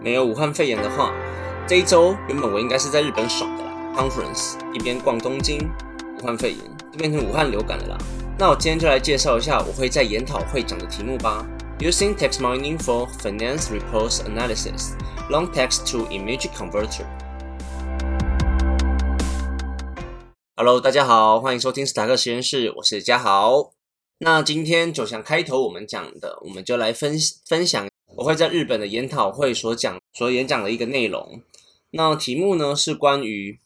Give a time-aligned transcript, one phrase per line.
[0.00, 1.12] 没有武汉肺炎的话，
[1.66, 5.68] 这一周原本我应该是在日本爽的啦，conference 一边逛东京，
[6.20, 6.60] 武汉肺炎
[6.92, 7.98] 就变成武汉流感了啦。
[8.38, 11.44] 那我今天就来介绍一下我会在研讨会讲的题目吧。
[11.80, 14.92] Using text mining for finance reports analysis,
[15.30, 17.04] long text to image converter.
[20.54, 23.72] Hello，大家好，欢迎收听斯塔克实验室，我是嘉豪。
[24.18, 27.16] 那今天就像开头我们讲的，我们就来分
[27.48, 27.88] 分享
[28.18, 31.40] 我会在日本的研讨会所讲所演讲的一个内容。
[31.90, 33.60] 那题目呢是关于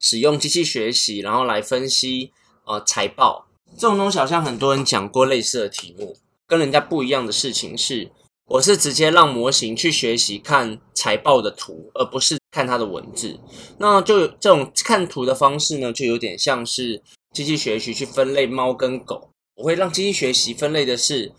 [0.00, 2.32] 使用机器学习，然后来分析
[2.64, 6.16] 呃财报这种东西，好像很多人讲过类似的题目。
[6.46, 8.10] 跟人家不一样的事情是，
[8.46, 13.38] 我是直接让模型去学习看财报的图，而不是看它的文字。
[13.76, 17.02] 那就这种看图的方式呢，就有点像是
[17.34, 19.28] 机器学习去分类猫跟狗。
[19.56, 21.32] 我会让机器学习分类的是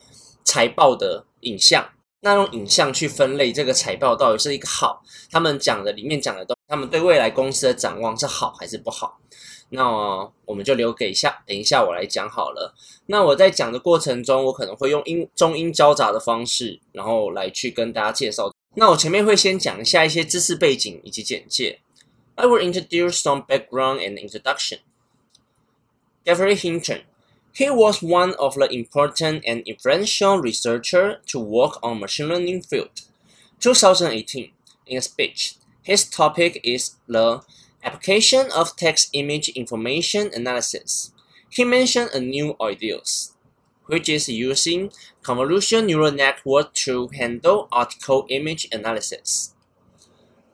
[0.43, 1.89] 财报的影像，
[2.23, 9.19] 那用影像去分类这个财报到底是一个好，他们讲的里面讲的都，他们对未来公司的展望是好还是不好。
[9.69, 9.89] 那
[10.45, 12.73] 我们就留给下，等一下我来讲好了。
[13.07, 18.53] 那我在讲的过程中，我可能会用英中英交杂的方式，然后来去跟大家介绍。
[18.75, 21.81] 那我前面会先讲一下一些知识背景以及简介。
[22.35, 24.79] I will introduce some background and introduction.
[26.23, 27.01] Jeffrey Hinton.
[27.52, 33.02] He was one of the important and influential researcher to work on machine learning field.
[33.60, 34.52] 2018.
[34.86, 37.42] In a speech, his topic is the
[37.84, 41.12] application of text image information analysis,
[41.50, 43.34] he mentioned a new ideas,
[43.86, 44.90] which is using
[45.22, 49.52] convolutional neural network to handle article image analysis.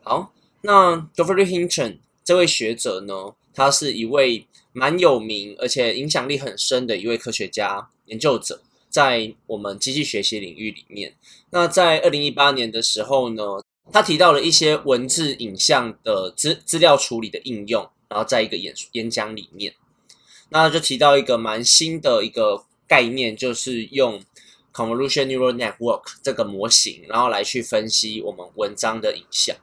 [0.03, 11.16] 好，那 Geoffrey Hinton 这位学者呢，他是一位 蛮有名而且影响力很深的一位科学家研究者，在我们机器学习领域里面。
[11.52, 13.44] 那在二零一八年的时候呢，
[13.92, 19.73] 他提到了一些文字、影像的资资料处理的应用，然后在一个演演讲里面，
[20.49, 24.22] 那就提到一个蛮新的一个概念，就是用
[24.73, 29.55] convolution neural network 这个模型，然后来去分析我们文章的影像。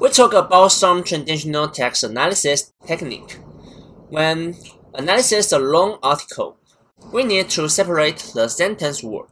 [0.00, 3.36] We talk about some traditional text analysis technique.
[4.10, 4.54] When
[4.94, 6.56] analysis a long article,
[7.12, 9.28] we need to separate the sentence word.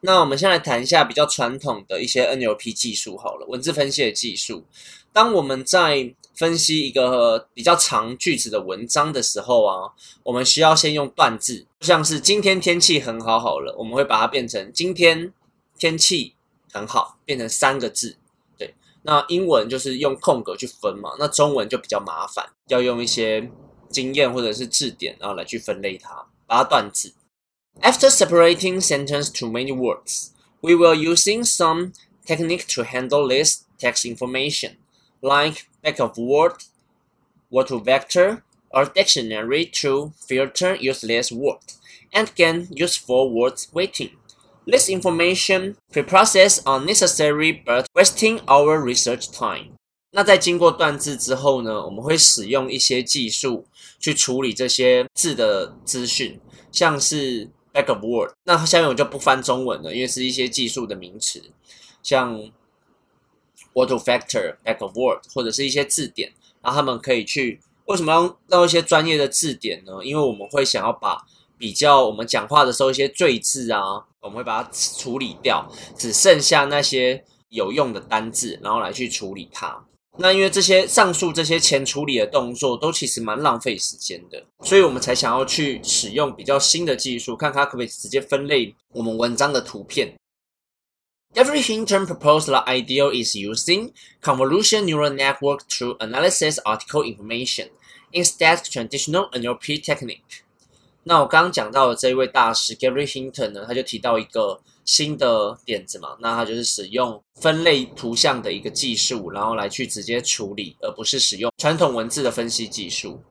[0.00, 4.64] 那我们先来谈一下比较传统的一些 NLP 技术好了，文字分析的技术。
[5.12, 9.92] 当我们在分析一个比较长句子的文章的时候啊，
[10.24, 15.32] 我们需要先用断字，像是今天天气很好好了，我们会把它变成今天
[15.78, 16.34] 天气
[16.70, 18.18] 很好，变成三个字。
[18.58, 23.50] 对，那英文就是用空格去分嘛，那中文就比较麻烦，要用一些
[23.89, 27.13] 经验或者是字典，然后来去分类它，把它断字。
[27.81, 30.31] After separating sentence to many words,
[30.61, 31.93] we will using some
[32.25, 34.77] technique to handle this text information,
[35.21, 36.63] like back of word,
[37.49, 41.59] word to vector, or dictionary to filter useless word,
[42.13, 44.11] and gain useful words waiting.
[44.67, 49.74] This information preprocess unnecessary but wasting our research time.
[50.12, 53.66] 那在经过断字之后呢，我们会使用一些技术
[53.98, 56.40] 去处理这些字的资讯，
[56.72, 61.42] 像是 back of word，那下面我就不翻中文了，因为是一些技术的名词，
[62.02, 62.34] 像
[63.74, 70.02] word to factor back of word，或者是一些字典，然后他们可以去为什么要到一些专业的字典呢？
[70.02, 71.26] 因为我们会想要把
[71.58, 79.84] 比较我们讲话的时候一些赘字啊，我们会把它处理掉，只剩下那些有用的单字，然后来去处理它。
[80.18, 90.14] 那因为这些上述这些前处理的动作都其实蛮浪费时间的，所以我们才想要去使用比较新的技术，看看可不可以直接分类我们文章的图片。
[91.34, 97.68] Every Hinton proposed the idea is using convolution neural network to analyze article information
[98.12, 100.40] instead traditional NLP technique。
[101.02, 104.60] 那我刚刚讲到的这一位大师 Gary Hinton 呢，他就提到一个。
[104.85, 113.23] 新的点子嘛，那它就是使用分类图像的一个技术，然后来去直接处理，而不是使用传统文字的分析技术。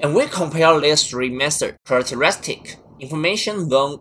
[0.00, 4.00] And we compare these three methods: characteristic, information long,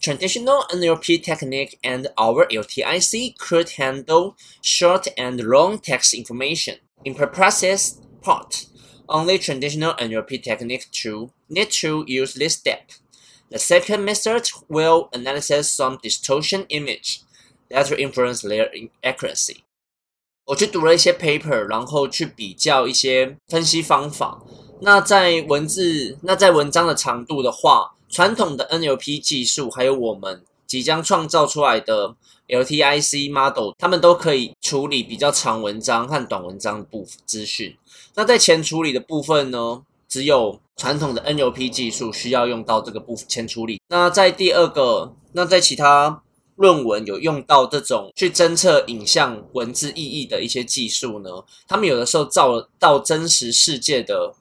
[0.00, 6.78] traditional NLP technique, and our LTIC could handle short and long text information.
[7.04, 8.66] In process part,
[9.06, 12.90] only traditional NLP technique to need to use this step.
[13.49, 17.21] The second method will analyze some distortion image
[17.69, 18.69] that will influence their
[19.01, 19.63] accuracy.
[20.45, 24.41] 我去读了一些 paper，然后去比较一些分析方法。
[24.81, 32.15] 那在文字，那在文章的长度的话，传统的 NLP 技术，还有我们即将创造出来的
[32.47, 37.75] LTIC model，他们都可以处理比较长文章和短文章的部资讯。
[38.15, 43.79] 那在前处理的部分呢，只有传统的 NLP 技术需要用到这个部分前处理。
[43.89, 46.23] 那在第二个，那在其他
[46.55, 51.29] 论文有用到这种去侦测影像文字意义的一些技术呢，
[51.67, 54.33] 他们有的时候照到真实世界的。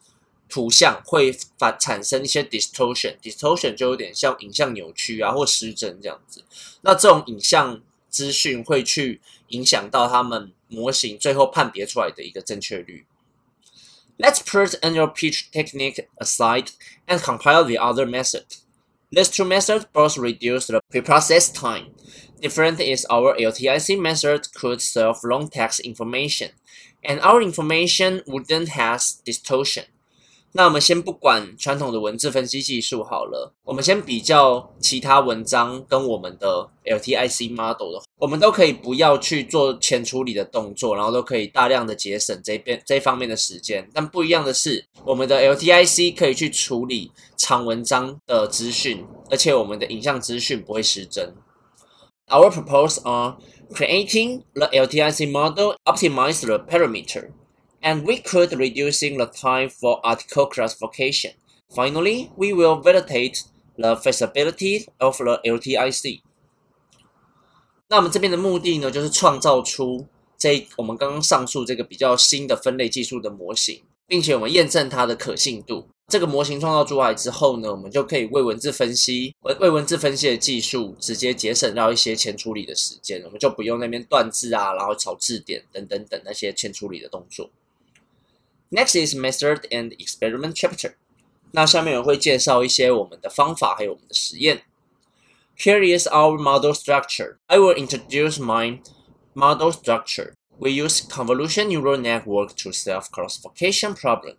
[0.50, 6.42] 图像会反产生一些 distortion，distortion 就有点像影像扭曲啊或失真这样子。
[6.80, 13.04] 那这种影像资讯会去影响到他们模型最后判别出来的一个正确率。
[14.20, 16.72] Let's put NLP technique aside
[17.06, 18.56] and compile the other method.
[19.12, 21.94] These two methods both reduce the preprocess time.
[22.42, 26.50] Different is our LTIC method could serve long text information,
[27.04, 29.84] and our information wouldn't have distortion.
[30.52, 43.88] 那我们先不管传统的文字分析技术好了，我们先比较其他文章跟我们的 LTIC model 的，我们都可以不要去做前处理的动作，然后都可以大量的节省这边这方面的时间。
[43.92, 51.34] 但不一样的是，我们的 LTIC 可以去处理长文章的资讯，而且我们的影像资讯不会失真。
[52.28, 53.36] Our proposals are
[53.72, 57.30] creating the LTIC model, optimize the parameter.
[57.82, 61.32] And we could reducing the time for article classification.
[61.74, 63.44] Finally, we will validate
[63.76, 66.20] the feasibility of the LTIC.
[67.88, 75.88] 那我们这边的目的呢，就是创造出这我们刚刚上述这个比较新的分类技术的模型，并且我们验证它的可信度。
[76.08, 87.50] 这个模型创造出来之后呢，我们就可以为文字分析、为为文字分析的技术直接节省到一些前处理的时间，我们就不用那边断字啊，然后找字典等等等那些前处理的动作。
[88.69, 90.93] Next is method and experiment chapter。
[91.51, 94.63] 那下面我会介绍一些我们的方法还有我们的实验。
[95.57, 97.37] Here is our model structure.
[97.47, 98.79] I will introduce my
[99.35, 100.33] model structure.
[100.57, 104.37] We use convolution neural network to solve classification problem.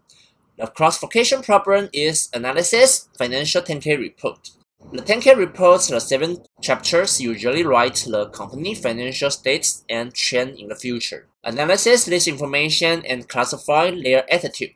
[0.56, 4.50] The classification problem is analysis financial 10K report.
[4.92, 10.68] The 10K reports the seven chapters usually write the company financial states and trend in
[10.68, 11.26] the future.
[11.41, 14.75] Analysis this information and classify their attitude.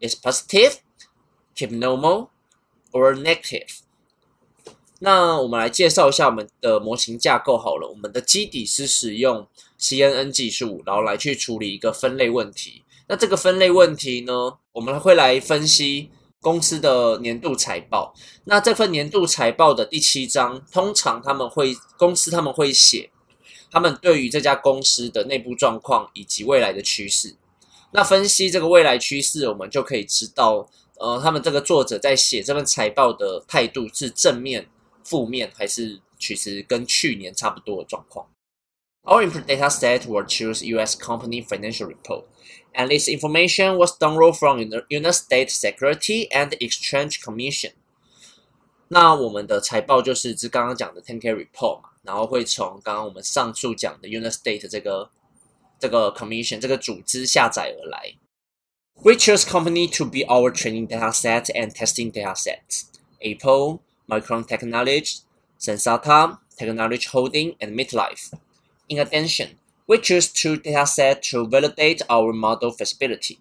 [0.00, 0.80] Is positive,
[1.54, 2.28] keep normal,
[2.92, 3.80] or negative?
[5.00, 7.88] 那我们来介绍一下我们的模型架构好了。
[7.88, 9.46] 我们的基底是使用
[9.78, 12.84] CNN 技术，然后来去处理一个分类问题。
[13.08, 16.10] 那这个分类问题呢，我们会来分析。
[16.42, 18.12] 公司的年度财报，
[18.46, 23.11] 那这份年度财报的第七章，通常他们会公司他们会写
[23.72, 27.34] 他们对于这家公司的内部状况以及未来的趋势。
[27.92, 34.68] 那分析这个未来趋势，我们就可以知道，呃，他们这个作者在写这份财报的态度是正面、
[35.02, 38.26] 负面，还是其实跟去年差不多的状况。
[39.04, 40.96] Our input data set will choose U.S.
[40.96, 42.24] company financial report.
[42.74, 47.72] and this information was downloaded from the United States Security and Exchange Commission。
[48.88, 55.09] 那我们的财报就是这刚刚讲的 10K report 嘛，然后会从刚刚我们上述讲的 United States 这个
[55.79, 58.15] 这个 commission 这个组织下载而来。
[59.03, 62.85] We choose company to be our training data set and testing data sets.
[63.21, 65.21] Apple, Micron Technology,
[65.59, 68.33] Sensata, Technology Holding, and MetLife.
[68.89, 73.39] In addition, we choose two datasets to validate our model feasibility.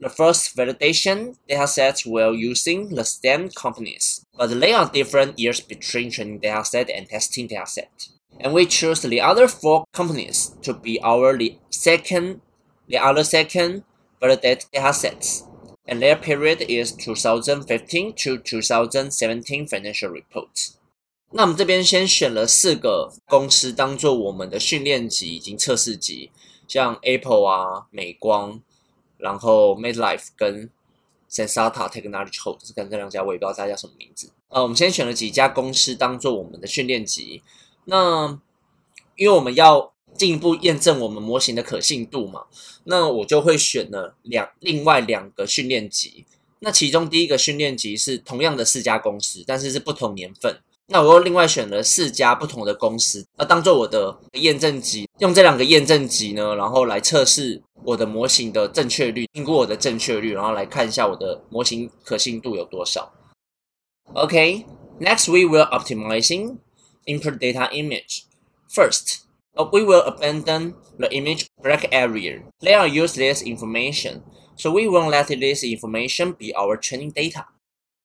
[0.00, 6.10] The first validation datasets were using the same companies, but they are different years between
[6.10, 8.10] training dataset and testing dataset.
[8.38, 11.38] And we choose the other four companies to be our
[11.70, 12.42] second,
[12.86, 13.84] the other second
[14.20, 15.44] validated datasets.
[15.88, 20.72] And their period is 2015 to 2017 financial reports.
[21.32, 26.30] 那我们这边先选了四个公司当做我们的训练集以及测试集，
[26.68, 28.60] 像 Apple 啊、美光，
[29.21, 30.69] 然后，Made Life 跟
[31.29, 34.31] Sensata Technology Hold，是跟这两家我也不知道大家叫什么名字。
[34.49, 37.41] 呃，我们先选了几家公司当做我们的训练集。
[37.85, 38.37] 那
[39.15, 42.45] 因为我们要进一步验证我们模型的可信度嘛，
[42.83, 46.25] 那我就会选了两另外两个训练集。
[46.59, 50.59] 那其中第一个训练集是同样的四家公司，但是是不同年份。
[50.87, 63.11] 那我又另外选了四家不同的公司，那当做我的验证集，用这两个验证集呢，然后来测试我的模型的正确率，评估我的正确率，然后来看一下我的模型可信度有多少。
[64.13, 66.57] OK，next we will optimizing
[67.05, 68.23] input data image.
[68.69, 69.21] First,
[69.53, 72.41] we will abandon the image black area.
[72.59, 74.21] They are useless information,
[74.55, 77.45] so we won't let this information be our training data.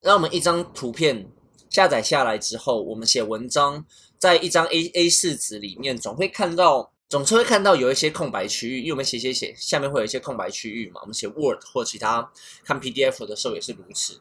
[0.00, 1.28] 让我们一张图片。
[1.68, 3.84] 下载下来之后，我们写文章
[4.18, 11.00] 在一张 A A 四纸里面，总会看到，总是会看到有一些空白区域，因为我们写写写，下面会有一些空白区域嘛。
[11.02, 12.32] 我们写 Word 或其他
[12.64, 14.20] 看 PDF 的时候也是如此。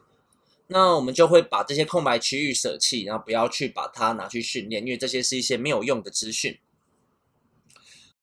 [0.68, 6.58] 那我们就会把这些空白区域舍弃，然后不要去把它拿去训练，因为这些是一些没有用的资讯。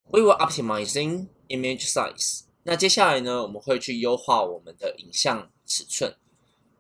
[0.09, 2.41] We will optimizing image size。
[2.63, 6.15] 那接下来呢，我们会去优化我们的影像尺寸。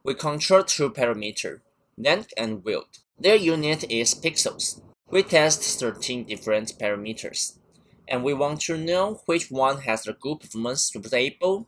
[0.03, 1.59] We control two parameter,
[1.97, 2.99] length and width.
[3.21, 4.77] Their unit is pixels.
[5.05, 7.55] We test thirteen different parameters.
[8.12, 11.66] And we want to know which one has a good performance suitable.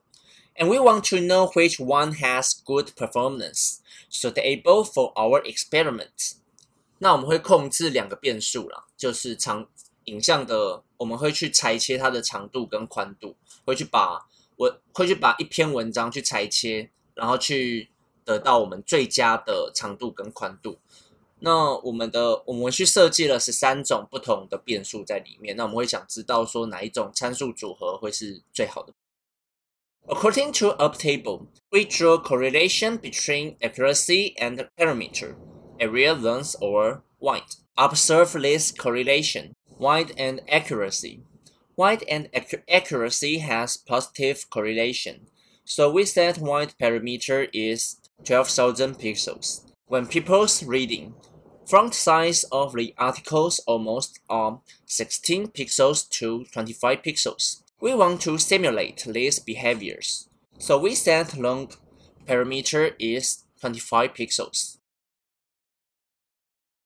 [0.59, 6.37] And we want to know which one has good performance suitable for our experiment.
[6.99, 9.67] 那我们会控制两个变数啦，就是长
[10.05, 14.27] 影像的，我们会去裁切它的长度跟宽度，会去把
[14.57, 17.89] 我会去把一篇文章去裁切，然后去
[18.25, 20.79] 得到我们最佳的长度跟宽度。
[21.41, 25.57] 那我们的我们去设计了十三种不同的变数在里面。
[25.57, 28.93] 那我们会想知道说哪一种参数组合会是最好的。
[30.07, 35.37] According to a table, we draw correlation between accuracy and parameter,
[35.79, 37.57] area length or width.
[37.77, 41.21] Observe this correlation, width and accuracy.
[41.77, 45.29] Width and ac accuracy has positive correlation,
[45.65, 49.64] so we set width parameter is 12,000 pixels.
[49.87, 51.15] When people's reading,
[51.67, 57.63] front size of the articles almost are 16 pixels to 25 pixels.
[57.81, 61.73] We want to simulate these behaviors, so we set long
[62.27, 64.77] parameter is 25 pixels.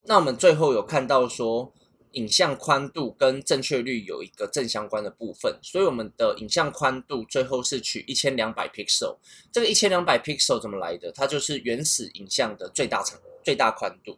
[0.06, 1.72] 那我们最后有看到说，
[2.13, 9.17] 影像宽度跟正确率有一个正相关的部分，所以我们的影像宽度最后是取一千两百 pixel。
[9.51, 11.11] 这个一千两百 pixel 怎么来的？
[11.11, 14.17] 它就是原始影像的最大长、最大宽度。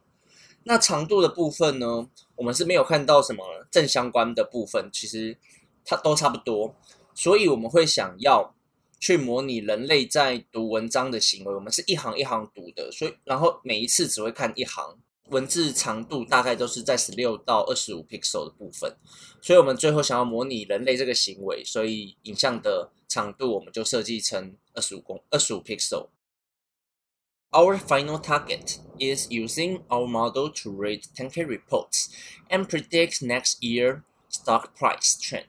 [0.64, 2.08] 那长度的部分呢？
[2.36, 5.38] 我们是没有看到什么正相关的部分，其实
[5.84, 6.76] 它都差不多。
[7.14, 8.56] 所以我们会想要
[9.00, 14.98] 去模拟人类在读文章的行为，我们是一行一行读的，所以然后每一次只会看一行。
[15.31, 18.97] 文字长度大概都是在十六到二十五 pixel 的部分，
[19.43, 32.09] 所以我们最后想要模拟人类这个行为，所以影像的长度我们就设计成二十五公二十五 pixel。Our final target is using our model to read 10K reports
[32.49, 35.47] and predict next year stock price trend.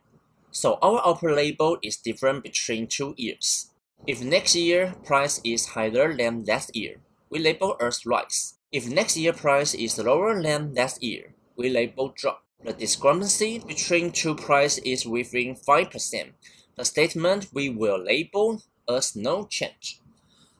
[0.51, 3.71] So our upper label is different between two years.
[4.05, 8.53] If next year price is higher than last year, we label as rise.
[8.72, 12.38] If next year price is lower than last year, we label drop.
[12.64, 16.32] The discrepancy between two price is within 5%.
[16.76, 19.98] The statement we will label as no change.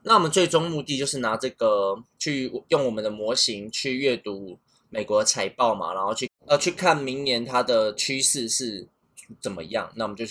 [0.02, 4.59] 那我们最终目的就是拿这个去用我们的模型去阅读
[4.90, 8.87] 美国财报嘛，然后去呃去看明年它的趋势是
[9.40, 9.90] 怎么样。
[9.97, 10.26] 那我们就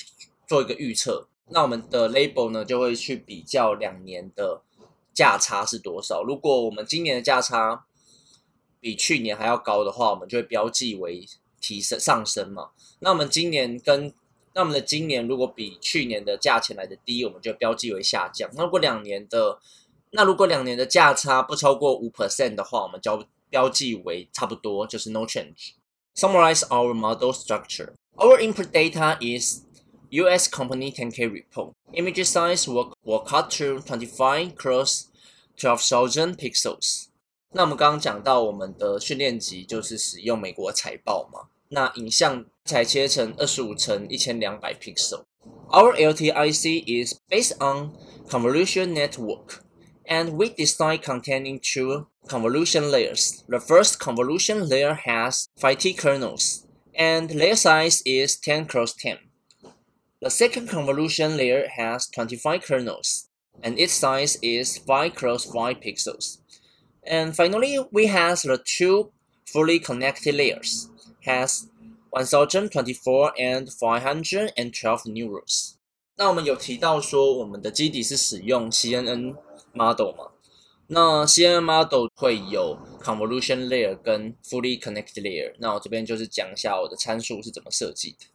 [0.45, 1.27] 做一个预测。
[1.49, 4.61] 那我们的 label 呢就会去比较两年的。
[5.13, 6.23] 价差是多少？
[6.23, 7.85] 如果我们今年的价差
[8.79, 11.27] 比去年还要高的话，我们就会标记为
[11.59, 12.69] 提升上升嘛。
[12.99, 14.13] 那我们今年跟
[14.53, 18.49] 那我们的今年如果比去年的价钱来的低，我们就标记为下降。
[18.53, 19.59] 那如果两年的
[20.11, 25.71] 那如果两年的价差不超过五 percent 的话，我们就标记为差不多，就是 no change。
[26.15, 27.93] Summarize our model structure.
[28.17, 29.61] Our input data is
[30.10, 30.48] U.S.
[30.48, 31.74] company 10K report.
[31.92, 35.08] Image size will will cut to 25 cross
[35.58, 37.08] 12,000 pixels。
[37.52, 47.92] 那我们刚刚讲到我们的训练集就是使用美国财报嘛，那影像裁切成二十五乘一千两百 pixel。Our LTIC is based on
[48.28, 49.60] convolution network,
[50.04, 53.42] and we design containing two convolution layers.
[53.48, 59.18] The first convolution layer has 50 kernels, and layer size is 10 cross 10.
[60.20, 63.28] The second convolution layer has 25 kernels,
[63.62, 66.38] and its size is 5 cross 5 pixels.
[67.02, 69.12] And finally, we have the two
[69.46, 70.88] fully connected layers,
[71.24, 71.68] has
[72.10, 75.74] 1024 and 512 neurons.
[76.16, 79.36] 那我们有提到说，我们的基底是使用 CNN
[79.74, 80.32] model 嘛？
[80.88, 85.54] 那 CNN model 会有 convolution layer 跟 fully connected layer。
[85.58, 88.26] 那我这边就是讲一下我的参数是怎么设计的。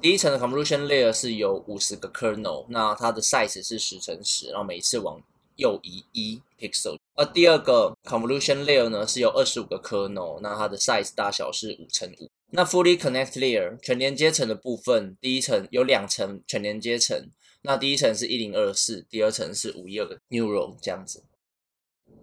[0.00, 5.22] 第一层的 convolution layer 是有五十个 kernel，那它的 size 是十乘十，然后每一次往
[5.56, 6.96] 右移一 pixel。
[7.14, 12.28] 而第二个 convolution layer 呢是有二十五个 kernel，那它的 size 大小是五乘五。
[12.50, 17.30] 那 fully connect layer 全连接层的部分，第一层有两层全连接层，
[17.62, 21.24] 那第一层是一零二四，第二层是五一二个 neural 这样子。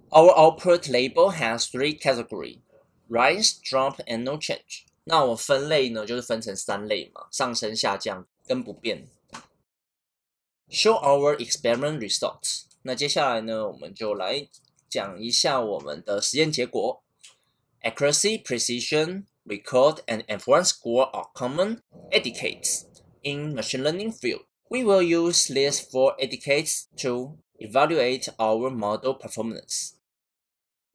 [0.09, 2.59] Our output label has three category.
[3.09, 4.85] rise, drop, and no change。
[5.08, 9.06] 那我分类呢，就是分成三类嘛，上升、下降跟不变。
[10.70, 12.64] Show our experiment results。
[12.82, 14.48] 那接下来呢，我们就来
[14.88, 17.02] 讲一下我们的实验结果。
[17.82, 22.84] Accuracy, precision, record, and F1 score are common etiquettes
[23.22, 24.46] in machine learning field.
[24.70, 29.92] We will use these four etiquettes to evaluate our model performance.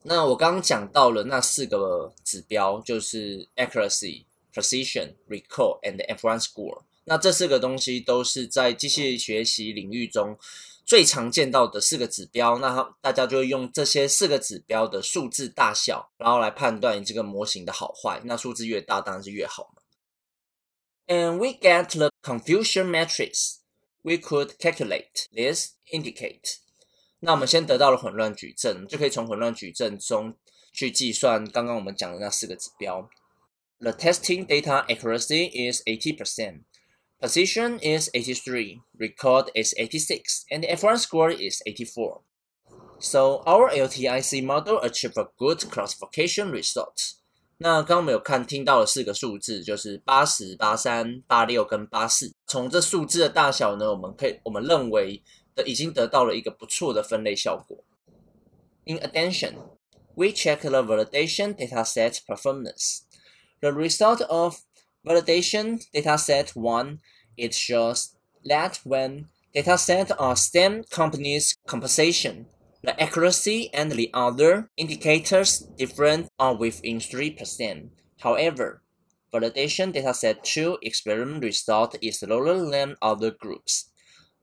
[0.07, 6.83] 那我刚刚讲到了那四个指标，就是 accuracy、precision、recall and F1 score。
[7.05, 10.39] 那这四个东西都是在机器学习领域中
[10.85, 18.21] 最常见到的四个指标，那大家就会用这些四个指标的数字大小，然后来判断这个模型的好坏。
[18.25, 19.83] 那数字越大，当然是越好嘛。
[21.07, 23.57] And we get the confusion matrix.
[24.03, 26.59] We could calculate this indicate.
[27.25, 30.37] 那我们先得到了混乱矩阵，就可以从混乱矩阵中
[30.73, 33.09] 去计算刚刚我们讲的那四个指标。
[33.81, 36.65] The testing data accuracy is eighty percent.
[37.19, 42.21] Position is 83, record is 86, and the F1 score is 84.
[42.99, 47.15] So our LTIC model achieve a good classification result.
[47.57, 52.35] 那刚刚我们有看听到了四个数字，就是八十八三、八六跟八四。
[52.47, 55.23] 从这数字的大小呢，我们可以我们认为
[55.56, 57.84] 的已经得到了一个不错的分类效果。
[58.86, 59.56] In addition,
[60.16, 63.02] we check the validation dataset performance.
[63.62, 64.62] The result of
[65.06, 67.00] validation dataset 1
[67.38, 68.16] it shows
[68.46, 72.48] that when dataset are same company's compensation,
[72.82, 77.90] the accuracy and the other indicators different are within 3%.
[78.22, 78.82] However,
[79.34, 83.90] validation dataset 2 experiment result is lower than other groups.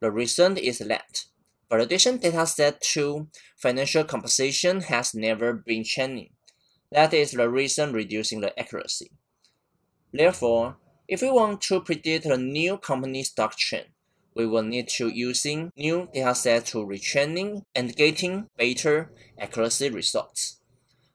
[0.00, 1.24] The reason is that
[1.70, 6.30] validation dataset 2 financial compensation has never been changing.
[6.92, 9.10] That is the reason reducing the accuracy.
[10.12, 10.76] Therefore,
[11.08, 13.86] if we want to predict a new company stock trend,
[14.34, 20.58] we will need to using new dataset to retraining and getting better accuracy results.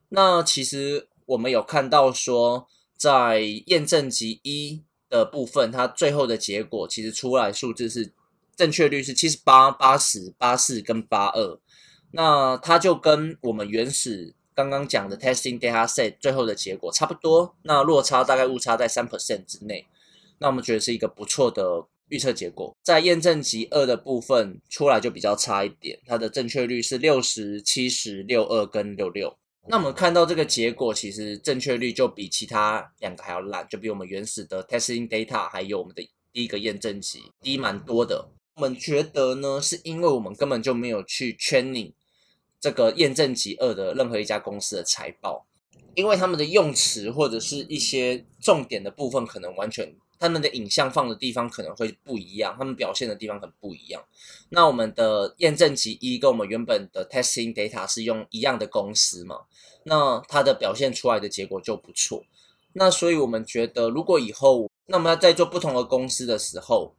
[0.08, 8.12] 那其实我们有看到说，在验证级一的部分，它最后的结果其实出来数字是
[8.57, 11.59] 正确率是七十八、八十八四跟八二。
[12.11, 19.85] 那它就跟我们原始刚刚讲的 testing data set 最后的结果差不多，那落差大概误差在三 percent 之内，
[20.39, 22.75] 那我们觉得是一个不错的预测结果。
[22.81, 29.37] 在验证级二的部分出来就比较差一点，它的正确率是六十七十六二跟六六。
[29.67, 38.29] 那我们看到这个结果，其实正确率就比其他两个还要烂，就比我们原始的 testing data 还有我们的第一个验证级低蛮多的。
[38.57, 41.93] 我们觉得呢，是因为我们根本就没有去 training。
[42.59, 45.45] 这个验证级二的任何一家公司的财报，
[45.93, 54.03] 因为他们的用词或者是一些重点的部分，可能完全他们的影像放的地方可能会不一样，他们表现的地方很不一样。
[54.49, 59.41] 那我们的验证级一跟我们原本的 testing data 是用一样的公司嘛？
[59.83, 62.23] 那它的表现出来的结果就不错。
[62.73, 66.95] 那所以我们觉得，如果以后那我们要在做不同的公司的时候，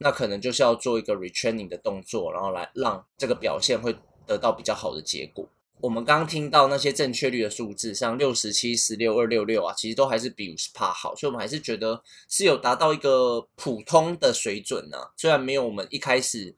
[0.00, 3.96] 那可能就是要做一个 retraining 的动作，然后来让这个表现会。
[4.26, 5.44] 得到比较好的结果。
[5.80, 14.98] 我们刚刚听到那些正确率的数字，像六十七、十六、二六六啊，其实都还是比五十帕好，所以我们还是觉得是有达到一个普通的水准呢。
[15.16, 16.54] 虽然没有我们一开始，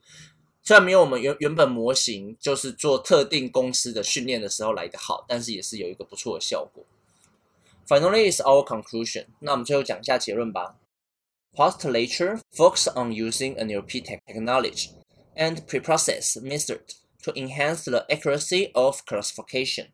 [0.62, 6.85] 虽然没有我们原原本模型就是做特定公司的训练的时候来的好，但是也是有一个不错的效果。
[7.88, 9.24] Finally is our conclusion。
[9.38, 10.76] 那我们最后讲一下结论吧。
[11.55, 14.91] Postulature focus on using NLP technology
[15.37, 16.95] and preprocess method.
[17.23, 19.88] to enhance the accuracy of classification.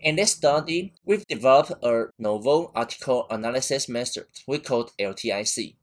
[0.00, 5.76] In this study, we've developed a novel article analysis method we called LTIC.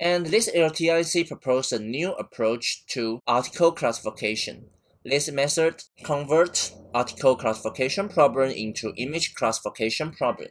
[0.00, 4.66] And this LTIC proposed a new approach to article classification.
[5.04, 10.50] This method converts article classification problem into image classification problem.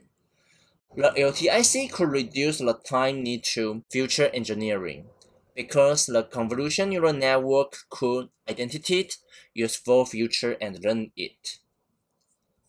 [0.95, 5.05] The LTIC could reduce the time needed to future engineering
[5.55, 9.09] because the convolution neural network could identify
[9.53, 11.57] useful feature and learn it.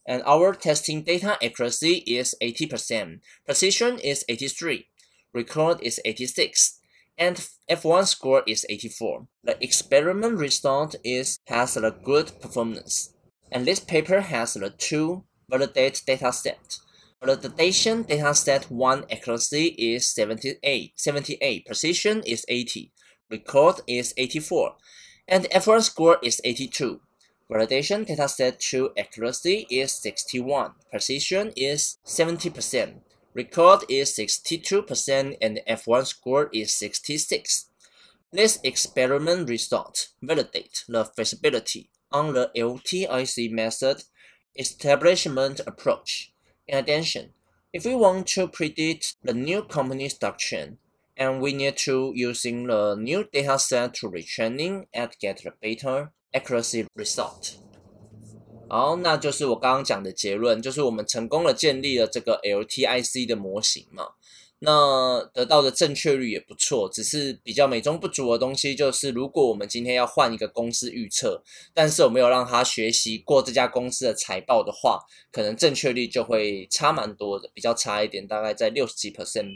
[0.07, 4.88] And our testing data accuracy is 80%, precision is 83,
[5.35, 6.81] record is 86,
[7.18, 9.26] and F1 score is 84.
[9.44, 13.14] The experiment result is has a good performance.
[13.52, 16.81] And this paper has the two validate dataset
[17.20, 22.92] Validation dataset 1 accuracy is 78, 78, precision is 80,
[23.28, 24.76] record is 84,
[25.26, 27.00] and F1 score is 82.
[27.50, 33.00] Validation dataset 2 accuracy is 61, precision is 70%,
[33.35, 37.66] record is 62%, and F1 score is 66.
[38.33, 44.04] This experiment result validate the feasibility on the LTIC method
[44.57, 46.33] establishment approach.
[46.67, 47.29] In addition,
[47.71, 50.77] if we want to predict the new company structure,
[51.15, 56.10] and we need to using the new data set to retraining and get the better
[56.34, 57.58] accuracy result。
[58.67, 64.13] 好，那就是我刚刚讲的结论，就是我们成功的建立了这个 LTIC 的模型嘛。
[64.61, 74.99] 那得到的正确率也不错，只是比较美中不足的东西就是，如果我们今天要换一个公司预测，但是我没有让他学习过这家公司的财报的话，
[75.31, 79.49] 可能正确率就会差蛮多的，比较差一点，大概在六十几 percent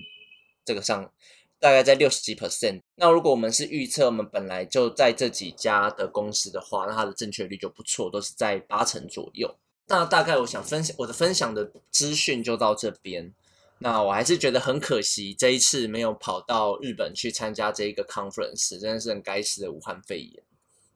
[0.65, 1.13] 这个上，
[1.59, 2.81] 大概在六十几 percent。
[2.95, 9.57] 那如果我们是预测我们本来就在这几家的公司的话，那它的正确率就不错，都是在八成左右。
[9.89, 13.35] 那大概我想分享我的分享的资讯就到这边。
[13.83, 20.45] 那我还是觉得很可惜，这一次没有跑到日本去参加这一个 conference，真的是很该死的武汉肺炎。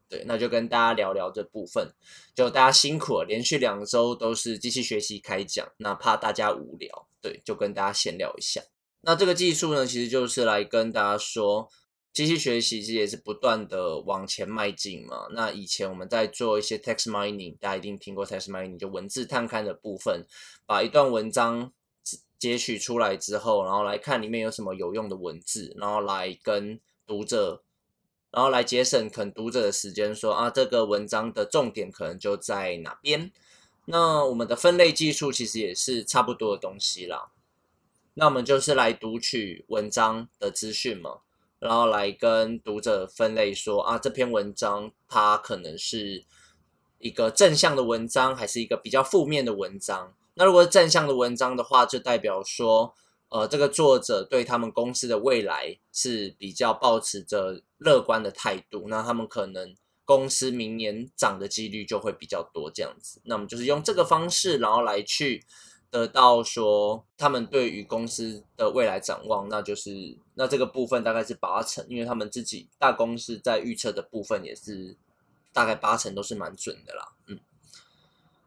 [0.09, 1.93] 对，那就跟大家聊聊这部分，
[2.33, 8.63] 就大家辛苦了，连续两周都是机器学习开讲，那怕大家无聊，对，就跟大家闲聊一下。
[9.01, 11.69] 那这个技术呢，其实就是来跟大家说，
[12.13, 15.27] 机器学习其实也是不断的往前迈进嘛。
[15.33, 20.25] 那以前我们在做一些 text mining，大家一定听过 text mining，就文字探勘的部分，
[20.67, 21.73] 把一段文章。
[22.39, 27.63] 截取出来之后，然后来看里面有什么有用的文字，然后来跟读者，
[28.31, 33.33] 然后来节省可能读者的时间，说啊，这个文章的重点可能就在哪边。
[33.87, 37.31] 那我们的分类技术其实也是差不多的东西啦。
[38.15, 41.21] 那我们就是来读取文章的资讯嘛，
[41.59, 46.25] 然后来跟读者分类说啊，这篇文章它可能是
[46.99, 50.15] 一个正向的文章，还是一个比较负面的文章。
[50.39, 52.95] 那如果是正向的文章的话，就代表说，
[53.31, 63.21] 呃，这个作者对他们公司的未来是比较保持着乐观的态度，那他们可能公司明年涨的几率就会比较多这样子。
[63.25, 65.43] 那么就是用这个方式，然后来去
[65.91, 74.97] 得到说他们对于公司的未来展望，那就是那这个部分大概是八成，因为他们自己大公司在预测的部分也是
[75.55, 77.13] 大概八成都是蛮准的啦。
[77.27, 77.41] 嗯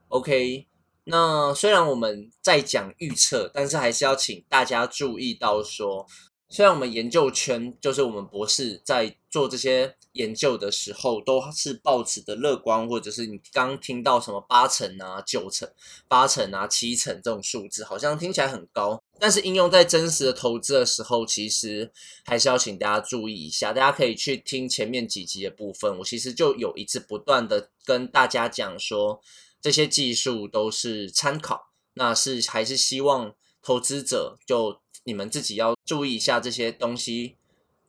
[0.09, 0.67] ，OK。
[1.09, 6.05] 那虽然我们在讲预测，但是还是要请大家注意到说，
[6.49, 15.67] 虽然我们研究圈就是我们博士在做这些研究的时候，都是抱持的乐观，或者是你刚听到什么八成啊、九成、
[16.07, 21.91] 八成啊、七成这种数字，好像听起来很高，但是应用在真实的投资的时候，其实
[22.23, 23.73] 还是要请大家注意一下。
[23.73, 29.19] 大家可以去听前面几集的部分，我其实就有一次不断的跟大家讲说。
[29.61, 37.35] 这些技术都是参考，那是还是希望投资者就你们自己要注意一下这些东西，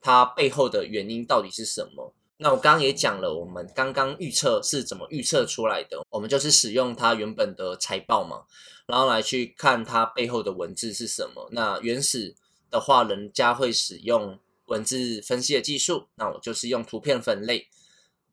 [0.01, 2.13] 它背后的原因到底是什么？
[2.39, 8.45] 那我刚刚也讲了，我们刚刚预测是怎么预测出来的，我们就是使用它原本的财报嘛，
[8.87, 11.49] 然后来去看它背后的文字是什么。
[11.53, 12.35] 那原始
[12.71, 17.69] 的话，人家会使用文字分析的技术，那我就是用图片分类。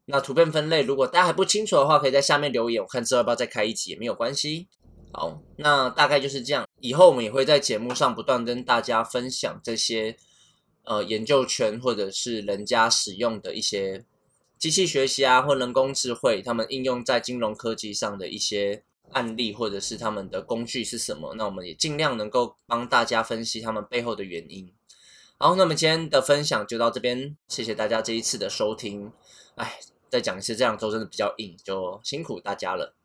[0.09, 4.69] 那图片分类，如果大家还不清楚的话，可以在下面留言，我看之后要不要再开一集也没有关系。
[5.11, 6.65] 好，那大概就是这样。
[6.79, 10.15] 以后我们也会在节目上不断跟大家分享这些
[10.83, 14.05] 呃研究圈或者是人家使用的一些
[14.57, 21.33] 机器学习啊，或人工智慧，他们应用在金融科技上的一些案例，或者是他们的工具是什么。
[21.35, 24.71] 那我们也尽量能够帮大家分析他们背后的原因。
[25.37, 29.11] 好，那么今天的分享就到这边，谢谢大家这一次的收听。
[29.55, 29.77] 哎。
[30.09, 32.95] 再讲一次，这样周真的比较硬，就辛苦大家了。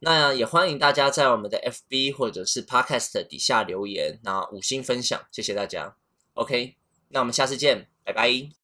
[0.00, 5.96] 那也欢迎大家在我们的 FB 或者是 Podcast 底下留言，那五星分享，谢谢大家。
[6.34, 6.76] OK，
[7.08, 8.57] 那我们下次见，拜拜。